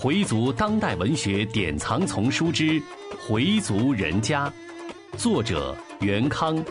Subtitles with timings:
[0.00, 2.64] 回族当代文学典藏丛书之
[3.26, 4.48] 《回族人家》，
[5.18, 6.64] 作者袁康，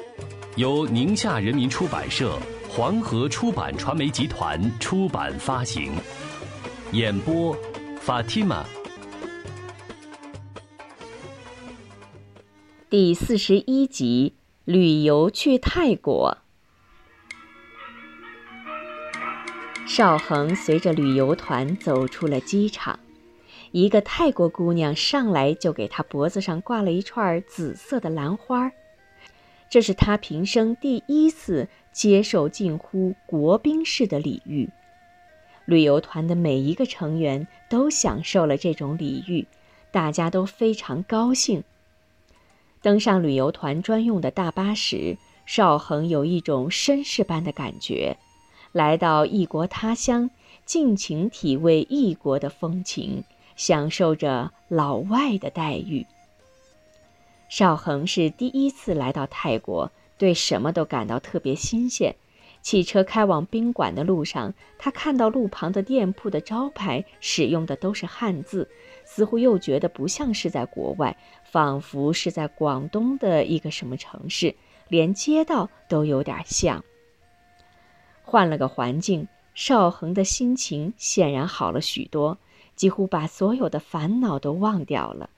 [0.55, 5.91] 由宁夏人民出版社、黄河出版传媒集团出版发行。
[6.93, 7.53] 演播
[8.05, 8.63] ：Fatima。
[12.89, 16.37] 第四十一集：旅游去泰国。
[19.87, 22.99] 邵恒随着旅游团走出了机场。
[23.71, 28.69] 一个泰国姑娘上来就给他脖子上挂了一串紫色的兰花，
[29.69, 34.69] 这是他平生第一次接受近乎国宾式的礼遇。
[35.65, 39.47] 旅游团的每一个成员都享受了这种礼遇，
[39.91, 41.63] 大家都非常高兴。
[42.81, 48.17] 登上旅游团专用的大巴时，邵恒有一种绅士般的感觉，
[48.77, 50.29] 来到异国他乡，
[50.65, 53.23] 尽情体味异国的风情。
[53.55, 56.05] 享受着老外的待遇。
[57.49, 62.15] 邵恒是第一次来到泰国，对什么都感到特别新鲜。
[62.61, 68.69] 汽车开往宾馆的路上，他看到路旁的店铺的招牌使用的都是汉字，
[69.05, 74.53] 似乎又觉得不像是在国外，仿佛是在广东的一个什么城市，
[74.87, 76.83] 连街道都有点像。
[78.29, 82.37] 换了个环境，邵恒的心情显然好了许多。
[82.75, 85.29] 几乎把所有的烦恼都忘掉了。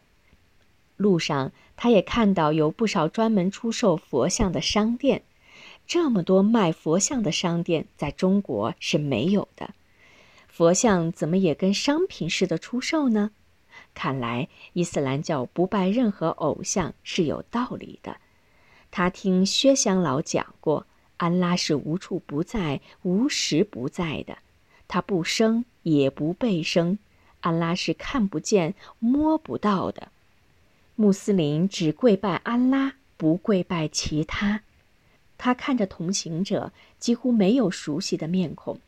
[0.98, 5.22] 路上，他也看到有不少专门出售佛像的商店。
[5.86, 9.70] 这么多卖佛像的商店，在中国是没有的。
[10.48, 13.32] 佛像怎么也跟商品似的出售呢？
[13.94, 18.17] 看来伊斯兰教不拜任何偶像是有道理的。
[18.92, 20.88] 他听薛香老讲过，
[21.20, 24.39] 安拉是无处不在、无时不在的，
[24.88, 26.98] 他不生也不被生。
[27.42, 30.09] 安拉是看不见、摸不到的。
[30.95, 34.61] 穆斯林只跪拜安拉，不跪拜其他。
[35.38, 38.80] 他看着同行者，几乎没有熟悉的面孔。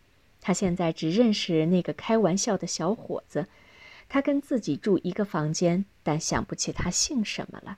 [0.41, 3.47] 他现在只认识那个开玩笑的小伙子。
[4.09, 7.77] 他跟自己住一个房间，但想不起他姓什么了。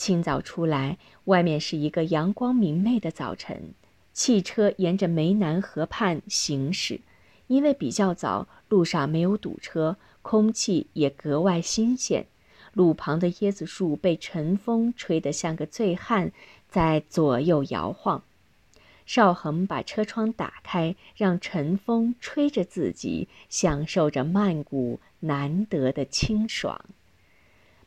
[0.00, 3.74] 清早出来，外面是一个阳光明媚的早晨。
[4.14, 7.02] 汽车沿着湄南河畔行驶。
[7.48, 12.24] 因为比较早，路上没有堵车，空气也格外新鲜。
[12.72, 16.32] 路旁的椰子树被晨风吹得像个醉汉，
[16.66, 18.22] 在左右摇晃。
[19.04, 26.86] 邵恒把车窗打开，让晨风吹着自己，享受着曼谷难得的清爽。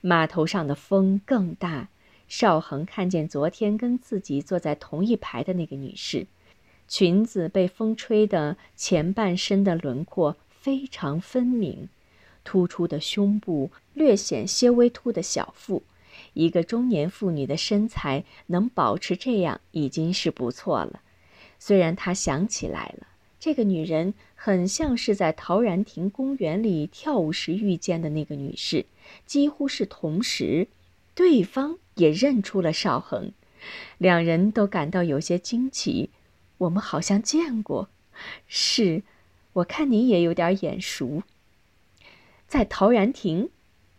[0.02, 1.88] 码头上的风更大。
[2.36, 6.26] 邵恒看见昨天跟自己坐在同一排的那个女士。
[6.88, 11.90] 裙子被风吹得前半身的轮廓非常分明，
[12.44, 15.84] 突出的胸部，略显些微凸的小腹，
[16.34, 21.02] 一个中年妇女的身材能保持这样已经是不错了。
[21.60, 23.06] 虽然他想起来了，
[23.40, 28.88] 这个女人很像是在陶然亭公园里跳舞时遇见的那个女士，
[29.28, 30.68] 几乎是同时。
[31.16, 33.32] 对方也认出了邵恒，
[33.98, 36.10] 两人都感到有些惊奇。
[36.60, 37.90] 我们好像见过，
[38.48, 39.04] 是，
[39.54, 41.24] 我看你也有点眼熟。
[42.48, 43.50] 在陶然亭，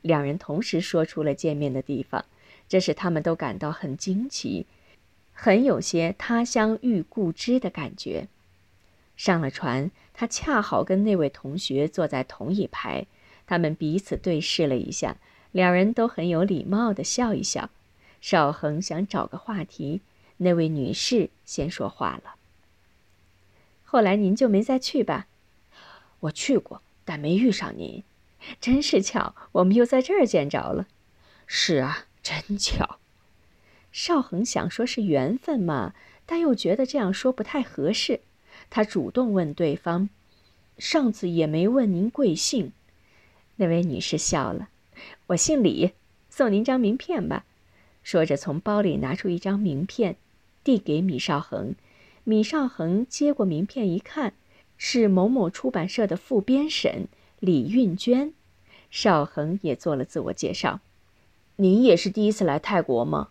[0.00, 2.24] 两人同时说出了见面的地方，
[2.68, 4.66] 这使他们都感到很惊奇，
[5.32, 8.28] 很有些他乡遇故知的感觉。
[9.16, 13.06] 上了船，他恰好跟那位同学坐在同一排，
[13.46, 15.16] 他们彼此对视了一下，
[15.52, 17.70] 两人都很有礼貌的笑一笑。
[18.26, 20.00] 邵恒想找个话题，
[20.38, 22.36] 那位女士先说话了。
[23.84, 25.26] 后来您就没再去吧？
[26.20, 28.02] 我去过，但没遇上您，
[28.62, 30.86] 真是巧，我们又在这儿见着了。
[31.46, 32.98] 是啊，真巧。
[33.92, 35.92] 邵恒想说是缘分嘛，
[36.24, 38.20] 但又觉得这样说不太合适。
[38.70, 40.08] 他主动问对方
[40.78, 42.72] ：“上次也没问您贵姓？”
[43.56, 44.70] 那位女士笑了
[45.28, 45.92] ：“我姓李，
[46.30, 47.44] 送您张名片吧。”
[48.04, 50.16] 说着，从包里拿出一张名片，
[50.62, 51.74] 递给米少恒。
[52.22, 54.34] 米少恒接过名片一看，
[54.78, 57.08] 是某某出版社的副编审
[57.40, 58.32] 李运娟。
[58.90, 60.80] 少恒也做了自我介绍
[61.56, 63.30] ：“您也是第一次来泰国吗？”“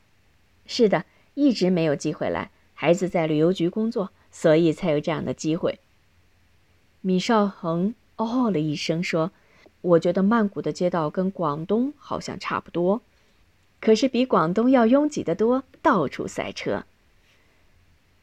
[0.68, 1.06] 是的，
[1.36, 2.52] 一直没有机会来。
[2.74, 5.80] 孩子在旅游局工作，所以才有这样的机会。”
[7.02, 9.31] 米少恒哦了一声说
[9.81, 13.02] ：“我觉得曼谷的街道跟广东好像差不多，
[13.84, 16.86] 可是比广东要拥挤得多，到处塞车。”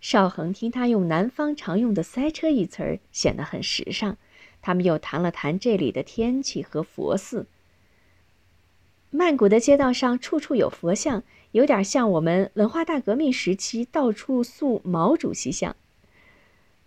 [0.00, 4.16] 邵恒听他用南方常用的“塞车”一词儿，显得很时尚。
[4.62, 7.46] 他们又谈了谈这里的天气和佛寺。
[9.10, 11.22] 曼谷的街道上处处有佛像，
[11.52, 15.76] 有点像我们文化大革命时期到处塑毛主席像。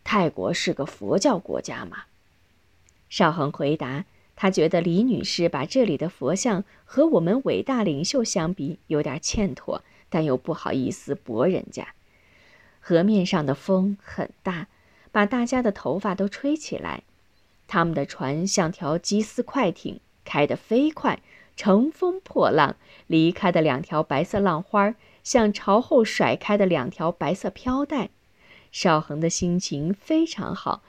[0.03, 2.05] 泰国是个佛教国家嘛？
[3.07, 4.05] 邵恒回答。
[4.35, 11.89] 他觉得李女士把这里的佛像和我们伟大领袖相比有点欠妥，但又不好意思驳人家。
[12.79, 14.67] 河面上的风很大，
[15.11, 17.03] 把大家的头发都吹起来。
[17.67, 21.19] 他们的船像条缉私快艇，开得飞快。
[21.55, 22.75] 乘风破浪，
[23.05, 28.09] 离开的两条白色浪花像朝后甩开的两条白色飘带。
[28.71, 30.81] 邵恒的心情非常好，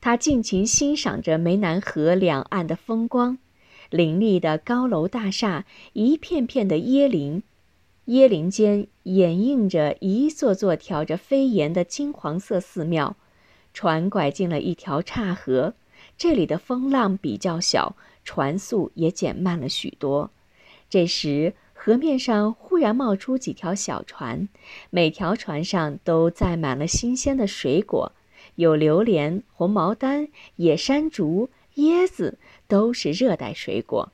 [0.00, 3.38] 他尽情欣赏着湄南河两岸的风光，
[3.90, 7.42] 林立的高楼大厦，一片片的椰林，
[8.06, 13.16] 椰林间掩映着一座座挑着飞檐的金黄色寺庙。
[13.74, 15.74] 船拐进了一条岔河，
[16.16, 17.96] 这里的风浪比较小。
[18.24, 20.30] 船速也减慢了许多。
[20.90, 24.48] 这时，河面上忽然冒出几条小船，
[24.90, 28.12] 每条船上都载满了新鲜的水果，
[28.58, 30.26] 有榴莲、红毛丹、
[30.56, 34.10] 野山竹、椰子，都是热带水果。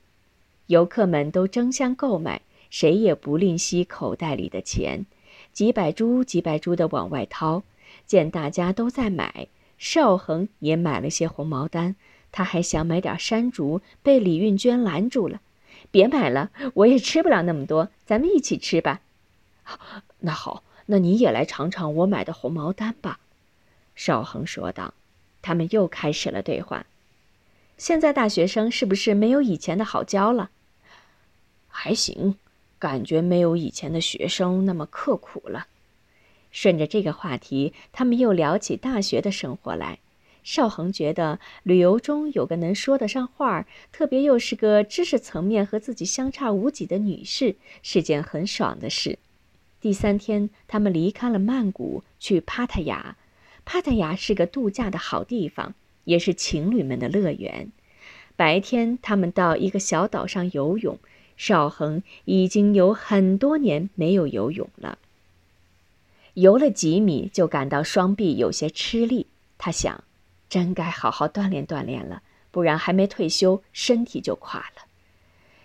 [0.66, 5.06] 游客们都争相购买，谁也不吝惜口袋里的钱，
[5.54, 7.62] 几百株、几百株的往外掏。
[8.04, 9.48] 见大家都在买，
[9.78, 11.96] 邵恒也买了些红毛丹。
[12.30, 15.40] 他还想买点山竹，被李运娟拦住了
[15.90, 19.00] ：“别买了，我也吃不了那么多，咱们一起吃吧。
[20.20, 23.20] ”“那好，那你也来尝尝我买的红毛丹吧。”
[23.94, 24.94] 邵恒说道。
[25.42, 26.86] 他们又开始了对话。
[27.76, 30.48] 现在大学生是不是没有以前的好教了？
[31.68, 32.36] 还行，
[32.78, 35.66] 感觉没有以前的学生那么刻苦了。
[36.50, 39.98] 顺着这个话题，他们又聊起大学的生活来。
[40.42, 49.18] 邵恒觉得旅游中有个能说得上话，特别又是个知识层面和自己相差无几的女士，是件很爽的事。
[49.80, 53.16] 第三天，他们离开了曼谷，去帕塔亚。
[53.64, 55.74] 帕塔亚是个度假的好地方，
[56.04, 57.70] 也是情侣们的乐园。
[58.36, 60.98] 白天，他们到一个小岛上游泳。
[61.36, 64.98] 邵恒已经有很多年没有游泳了，
[66.34, 69.26] 游了几米就感到双臂有些吃力。
[69.58, 70.04] 他想。
[70.46, 72.22] 真该好好锻炼锻炼了，
[72.52, 74.82] 不然还没退休，身体就垮了。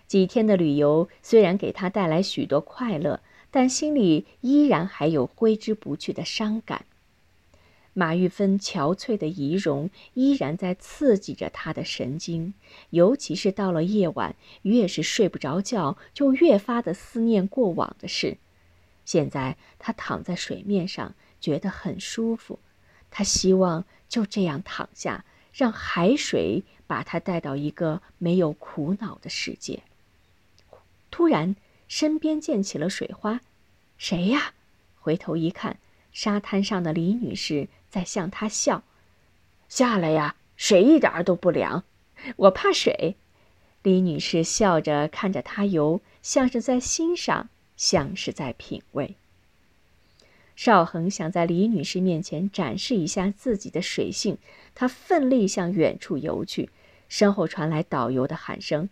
[0.08, 3.20] 几天的旅游虽然给他带来许多快乐，
[3.52, 6.86] 但心里依然还有挥之不去的伤感。
[7.92, 12.54] 马玉芬憔悴的仪容依然在刺激着他的神经，
[12.90, 18.36] 尤其是到了夜晚，越是睡不着觉，就越发的思念过往的事。
[19.04, 22.60] 现在他躺在水面上，觉得很舒服。
[23.10, 29.82] 他希望就这样躺下，让海水把他带到一个没有苦恼的世界。
[31.10, 31.56] 突然，
[31.88, 33.40] 身边溅起了水花，
[33.98, 34.54] 谁呀？
[35.00, 35.80] 回头一看，
[36.12, 38.82] 沙滩上的李女士在向他笑。
[39.68, 41.84] 下来呀，水一点都不凉。
[42.36, 43.16] 我怕水。
[43.82, 49.16] 李女士笑着看着他游，像是在欣赏，像是在品味。
[50.54, 54.36] 邵恒想在李女士面前展示一下自己的水性，
[54.74, 56.68] 他奋力向远处游去，
[57.08, 58.90] 身后传来导游的喊声：“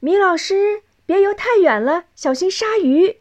[0.00, 3.18] 米老师，别游太远了，小心鲨鱼！”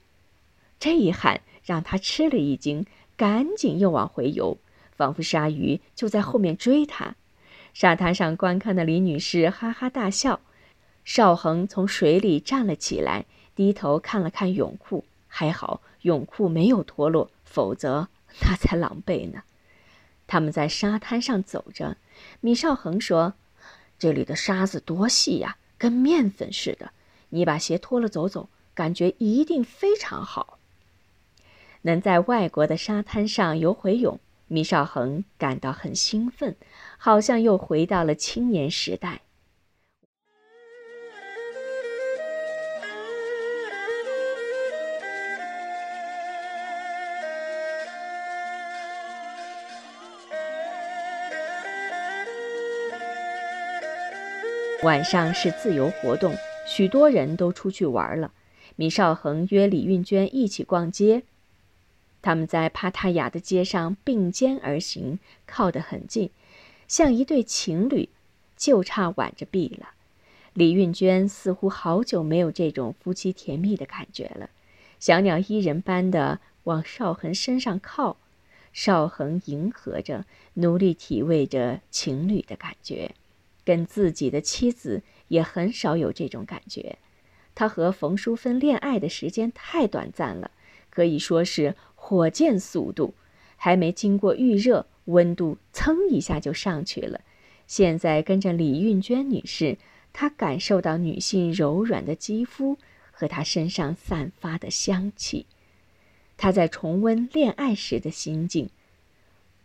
[0.79, 2.85] 这一喊让他吃了一惊，
[3.17, 4.57] 赶紧又往回游，
[5.01, 7.15] 仿佛鲨鱼就在后面追他。
[7.74, 10.41] 沙滩上观看的李女士哈哈大笑，
[11.03, 17.31] 邵恒从水里站了起来，低头看了看泳裤，还好泳裤没有脱落。
[17.43, 18.10] 否则，
[18.43, 19.41] 那才狼狈呢。
[20.27, 21.98] 他们在沙滩上走着，
[22.39, 23.34] 米少恒说
[23.98, 26.91] ：“这里的沙子多细呀，跟面粉似的。
[27.29, 30.60] 你把鞋脱了走走，感觉一定非常好。”
[31.81, 34.20] 能在外国的沙滩上游回泳，
[34.53, 36.58] 米少恒感到很兴奋，
[36.98, 39.22] 好像又回到了青年时代。
[54.84, 56.36] 晚上是自由活动，
[56.67, 58.34] 许多人都出去玩了。
[58.75, 61.24] 米少恒约李运娟一起逛街，
[62.21, 66.29] 他们在帕塔亚的街上并肩而行，靠得很近，
[66.87, 68.09] 像一对情侣，
[68.55, 69.91] 就差挽着臂了。
[70.53, 74.49] 李运娟似乎好久没有这种夫妻甜蜜的感觉了，
[74.99, 78.17] 小鸟依人般的往邵恒身上靠，
[78.73, 80.25] 邵恒迎合着，
[80.55, 83.11] 努力体味着情侣的感觉。
[83.63, 86.97] 跟自己的妻子也很少有这种感觉。
[87.53, 90.51] 他和冯淑芬恋爱的时间太短暂了，
[90.89, 93.13] 可以说是火箭速度，
[93.55, 97.22] 还没经过预热，温度噌一下就上去了。
[97.67, 99.77] 现在跟着李运娟女士，
[100.12, 102.79] 她感受到女性柔软的肌肤
[103.12, 105.46] 和她身上散发的香气。
[106.36, 108.72] 她在重温恋爱时的心境，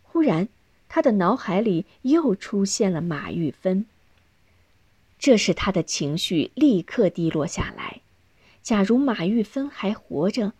[0.03, 0.47] 忽然，
[0.87, 3.87] 她的脑海里又出现了马玉芬。
[5.17, 8.01] 这时，他的情绪立刻低落下来。
[8.61, 10.53] 假如马玉芬还活着，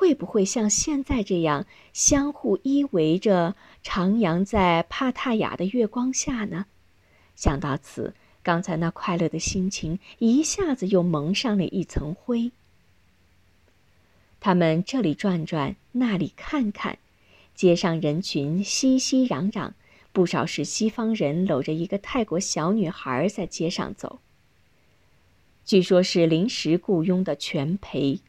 [0.00, 3.54] 会不会像现在这样相互依偎着，
[3.84, 6.64] 徜徉在帕塔亚的月光下呢？
[7.36, 12.50] 想到此，刚才那快乐的心情一下子又蒙上了一层灰。
[14.40, 16.96] 他们这里转转，那里看看，
[17.54, 19.72] 街上人群熙熙攘攘。
[20.12, 24.20] 不少是西方人搂着一个泰国小女孩在街上走。
[25.66, 28.20] 据说是临时雇佣的全陪。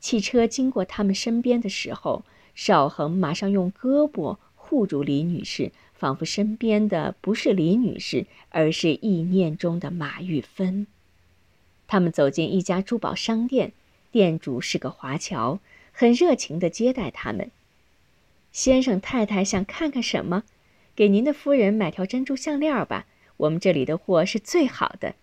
[0.00, 2.24] 汽车经过他们身边的时候，
[2.54, 10.86] 邵恒马上用胳膊护住李女士，仿佛身边的不是李女士，而是意念中的马玉芬。
[11.88, 13.72] 他们走进一家珠宝商店，
[14.10, 15.60] 店主是个华侨，
[15.92, 17.50] 很热情地接待他们。
[18.52, 20.44] 先生太太想看看什么？
[20.94, 25.14] 给您的夫人买条珍珠项链吧，我们这里的货是最好的。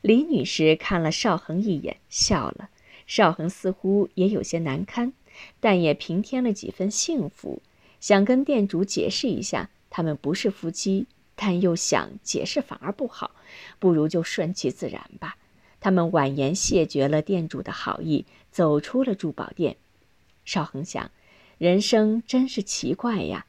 [0.00, 2.70] 李女士看了邵恒一眼，笑了。
[3.06, 5.12] 邵恒似乎也有些难堪，
[5.60, 7.62] 但也平添了几分幸福。
[8.00, 13.30] 想跟店主解释一下，他们不是夫妻，但又想解释反而不好，
[13.78, 15.36] 不如就顺其自然吧。
[15.80, 19.76] 他们婉言谢绝了店主的好意，走出了珠宝店。
[20.44, 21.10] 邵恒想，
[21.58, 23.46] 人生真是奇怪呀。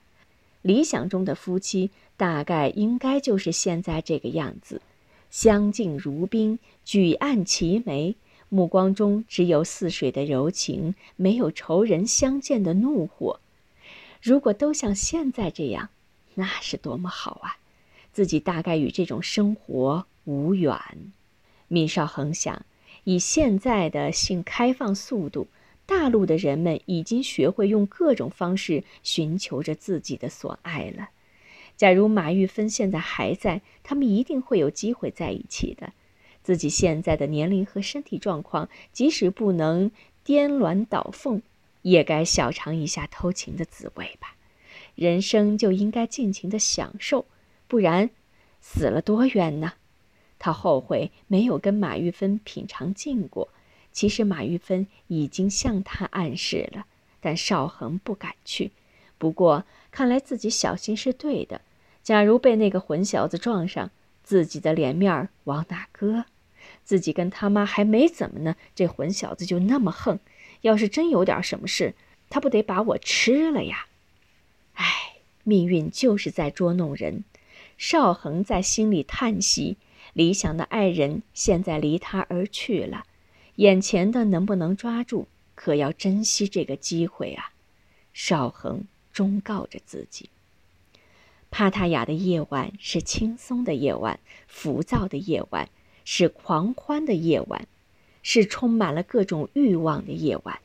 [0.62, 4.82] 理想中的夫妻大概应该就是现在这个样子，
[5.30, 8.16] 相敬如宾，举案齐眉，
[8.50, 13.40] 目光中只有似水的柔情，没有仇人相见的怒火。
[14.22, 15.90] 如果都像现在这样，
[16.36, 17.58] 那是多么好啊！
[18.14, 20.76] 自己大概与这种生活无缘。
[21.68, 22.66] 闵少恒想，
[23.04, 25.48] 以现在的性开放速度。
[25.86, 31.10] 大陆的人们已经学会用各种方式寻求着自己的所爱了。
[31.78, 35.94] 假如马玉芬现在还在，他们一定会有机会在一起的。
[36.48, 39.92] 自己现在的年龄和身体状况，即使不能
[40.24, 41.42] 颠鸾倒凤，
[41.82, 44.38] 也该小尝一下偷情的滋味吧。
[44.96, 47.26] 人生就应该尽情的享受，
[47.68, 48.10] 不然
[48.62, 49.74] 死了多冤呢。
[50.40, 53.50] 他后悔没有跟马玉芬品尝禁果。
[53.92, 56.86] 其实马玉芬已经向他暗示了，
[57.20, 58.72] 但邵恒不敢去。
[59.18, 61.60] 不过看来自己小心是对的。
[62.02, 63.92] 假如被那个混小子撞上，
[64.24, 66.24] 自己的脸面往哪搁？
[66.88, 70.18] 自己跟他妈还没怎么呢，这混小子就那么横。
[70.62, 71.96] 要是真有点什么事，
[72.30, 73.88] 他不得把我吃了呀？
[74.76, 77.26] 唉，命运就是在捉弄人。
[77.78, 79.76] 邵恒在心里叹息：
[80.14, 83.04] 理想的爱人现在离他而去了。
[83.58, 85.28] 眼前的能不能抓住？
[85.56, 87.52] 可要珍惜这个机会啊！
[88.14, 90.30] 邵恒忠告着自己。
[91.52, 95.70] 帕塔亚的夜晚是轻松的夜晚，浮躁的夜晚，
[96.10, 97.68] 是狂欢的夜晚，
[98.24, 100.62] 是充满了各种欲望的夜晚。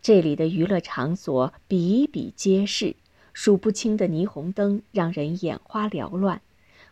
[0.00, 2.96] 这里的娱乐场所比比皆是，
[3.34, 6.40] 数不清的霓虹灯让人眼花缭乱。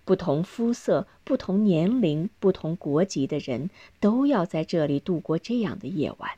[0.05, 6.33] 不同肤色、不同年龄、不同国籍的人都要在这里度过这样的夜晚。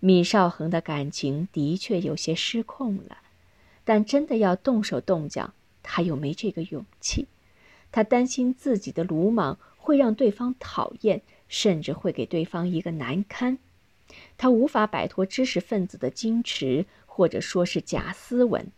[0.00, 3.16] 米少恒的感情的确有些失控了，
[3.86, 7.26] 但真的要动手动脚，他又没这个勇气。
[7.90, 13.56] 他担心自己的鲁莽会让对方讨厌，甚至会给对方一个难堪。
[14.36, 18.70] 他无法摆脱知识分子的矜持，或者说是假斯文。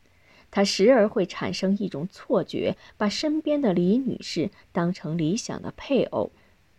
[0.52, 6.30] 他时而会产生一种错觉，把身边的李女士当成理想的配偶，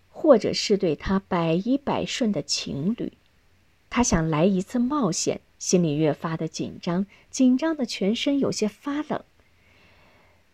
[0.10, 3.12] 或者是对他百依百顺的情侣。
[3.90, 9.22] 他想来一次冒险，心里越发的紧张，紧张的全身有些发冷。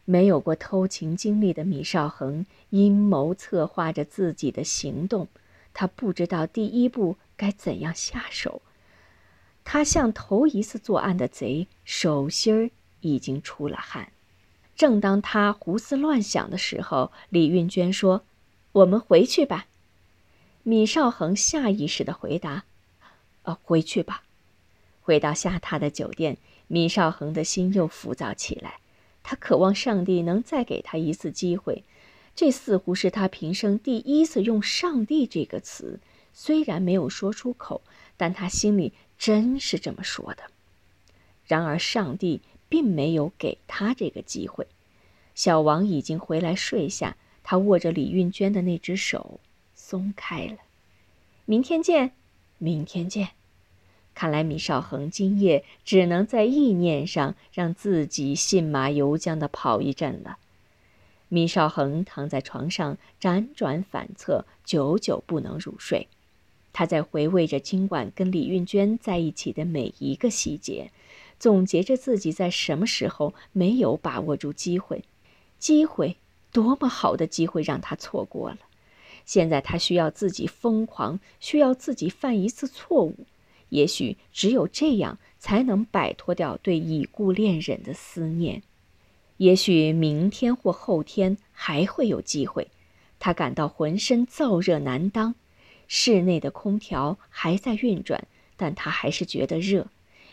[0.09, 5.27] 没有过偷情经历的米少恒阴谋策划着自己的行动，
[5.73, 8.61] 他不知道第一步该怎样下手。
[9.65, 12.71] 他像头一次作案的贼，手心儿。
[13.01, 14.11] 已经出了汗。
[14.75, 18.23] 正当他胡思乱想的时候，李运娟说
[18.73, 19.67] ：“我们回去吧。”
[20.63, 22.65] 米少恒下意识的回答
[23.43, 24.23] ：“呃，回去吧。”
[25.03, 26.37] 回到下榻的酒店，
[26.67, 28.79] 米少恒的心又浮躁起来。
[29.29, 31.83] 他渴望上帝能再给他一次机会。
[32.33, 35.99] 这似乎是他平生第一次用“上帝”这个词，
[36.33, 37.81] 虽然没有说出口，
[38.15, 40.43] 但他心里真是这么说的。
[41.45, 44.65] 然而，上帝并没有给他这个机会。
[45.35, 49.41] 小王已经回来睡下，他握着李运娟的那只手
[49.75, 50.55] 松开了。
[51.43, 52.13] 明天见，
[52.59, 53.36] 明天见。
[54.17, 60.39] 看来米少恒今夜只能在意念上让自己信马由缰的跑一阵了。
[61.27, 66.07] 米少恒躺在床上辗转反侧，久久不能入睡。
[66.73, 70.89] 他在回味着今晚跟李运娟在一起的每一个细节。
[71.37, 75.03] 总结着自己在什么时候没有把握住机会，
[75.59, 76.17] 机会
[76.51, 78.57] 多么好的机会让他错过了。
[79.25, 83.15] 现在他需要自己疯狂，需要自己犯一次错误，
[83.69, 88.61] 也许只有这样才能摆脱掉对已故恋人的思念。
[89.37, 92.69] 也许明天或后天还会有机会。
[93.19, 95.35] 他感到浑身燥热难当，
[95.87, 99.87] 室内的空调还在运转，但他还是觉得热。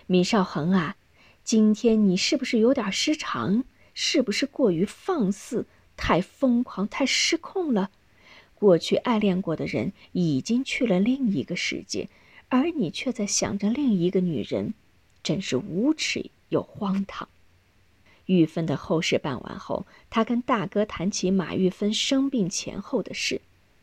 [0.07, 0.97] 米少恒啊，
[1.43, 3.65] 今天你是不是有点失常？
[3.95, 7.91] 是不是过于放肆、太疯狂、太失控了？
[8.55, 12.09] 过去爱恋过的人已经去了另一个世界，
[12.55, 14.75] 而你却在想着另一个女人，
[15.25, 17.29] 真是无耻又荒唐。
[18.27, 23.41] 玉芬的后事办完后，他跟大哥谈起马玉芬生病前后的事，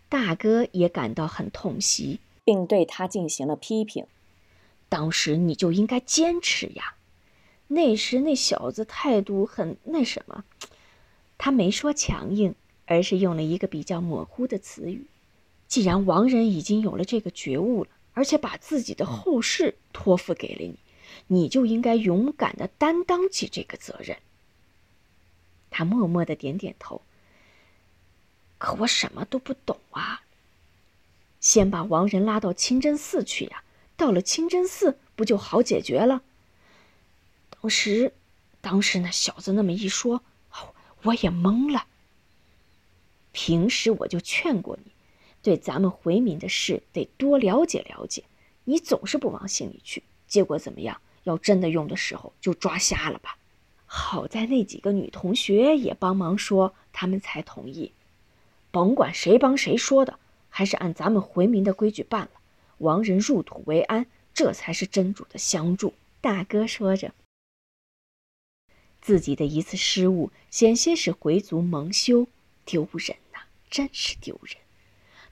[0.07, 4.05] 大哥也感到很痛惜，并对他进行了批评。
[4.87, 6.95] 当时你就应该坚持呀！
[7.67, 10.45] 那时那小子态度很那什么，
[11.37, 15.07] 他没说强硬，而是用了一个比较模糊的词语。
[15.67, 20.77] 既然王仁已经有了这个觉悟了，而且把自己的后事托付给了你，
[21.27, 24.18] 你就应该勇敢的担当起这个责任。
[25.70, 27.01] 他默默的点点头。
[28.58, 30.22] 可我什么都不懂啊！
[31.39, 33.63] 先把王仁拉到清真寺去呀！
[33.97, 36.21] 到了清真寺，不就好解决了？
[37.50, 38.13] 当时，
[38.62, 40.21] 当时那小子那么一说，
[41.02, 41.88] 我也懵了。
[43.32, 44.90] 平时我就劝过你，
[45.41, 48.23] 对咱们回民的事得多了解了解，
[48.65, 50.04] 你总是不往心里去。
[50.27, 51.01] 结果怎么样？
[51.23, 53.38] 要真的用的时候，就抓瞎了吧。
[53.86, 57.91] 好在那几个女同学也帮忙说，他们才同意。
[58.71, 60.17] 甭管谁帮谁说的，
[60.49, 62.32] 还是按咱们回民的规矩办了。
[62.77, 65.93] 亡人入土为安，这才是真主的相助。
[66.21, 67.13] 大哥说着，
[69.01, 72.27] 自己的一次失误，险些使回族蒙羞，
[72.63, 74.58] 丢人呐，真是丢人。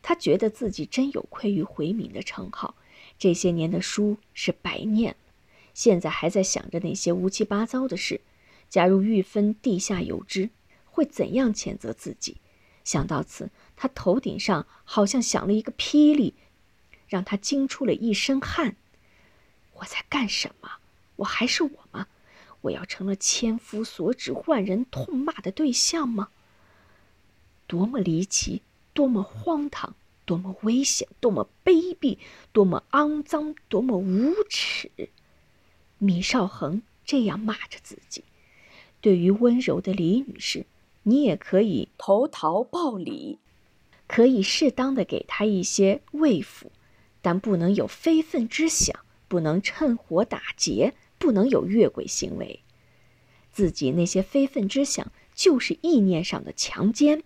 [0.02, 2.76] 他觉得自己真有愧于回民的称号，
[3.18, 5.18] 这些年的书是白念了，
[5.74, 8.22] 现在还在想着那些乌七八糟的事。
[8.70, 10.50] 假如玉芬地下有知，
[10.86, 12.38] 会怎样谴责自己？
[12.84, 16.34] 想到此，他头顶上好像响了一个霹雳。
[17.08, 18.76] 让他惊出了一身汗。
[19.74, 20.74] 我在干什么？
[21.16, 22.06] 我还是我吗？
[22.62, 26.30] 我要成了千夫所指、万人痛骂的对象吗？
[27.66, 28.62] 多么离奇，
[28.94, 32.18] 多么荒唐，多么危险，多么卑鄙，
[32.52, 34.90] 多么肮脏，多么无耻！
[35.98, 38.24] 米少恒这样骂着自己。
[39.02, 40.66] 对于温柔的李女士，
[41.04, 43.40] 你也可以投桃报李，
[44.08, 46.68] 可以适当的给她一些慰抚。
[47.22, 48.98] 但不能有非分之想，
[49.28, 52.62] 不能趁火打劫，不能有越轨行为。
[53.52, 57.24] 自己那些非分之想，就是意念上的强奸。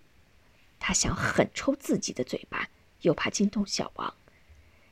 [0.86, 2.68] 他想狠抽自己的嘴巴，
[3.04, 4.14] 又怕惊动小王。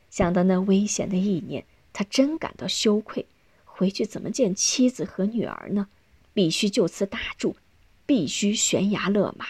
[0.10, 3.26] 想到那危险的意念，他真感到羞愧。
[3.66, 5.90] 回去怎么见妻子和女儿呢？
[6.34, 7.58] 必须就此打住，
[8.06, 9.48] 必须悬崖勒马，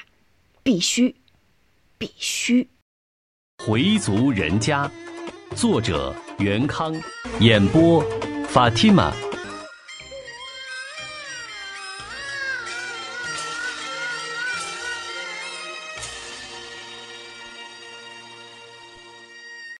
[0.63, 1.15] 必须，
[1.99, 2.67] 必须。
[3.63, 4.91] 回族人家。
[5.55, 6.99] 作者袁康，
[7.39, 8.03] 演播
[8.47, 9.13] 法蒂玛。